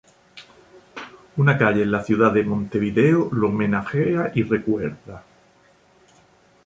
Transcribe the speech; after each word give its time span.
Una 1.37 1.59
calle 1.59 1.83
en 1.83 1.91
la 1.91 2.03
ciudad 2.03 2.31
de 2.33 2.43
Montevideo, 2.43 3.29
lo 3.31 3.49
homenajea 3.49 4.31
y 4.33 4.41
recuerda. 4.41 5.23